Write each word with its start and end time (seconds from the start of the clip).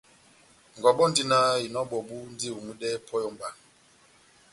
Ngɔbɔ 0.77 1.01
endi 1.07 1.23
náh: 1.31 1.45
Inɔ 1.65 1.79
ebɔbu 1.85 2.15
ndi 2.31 2.45
eyomwidɛ 2.49 2.89
pɔhɛ 3.07 3.25
ó 3.29 3.31
mbana 3.35 3.59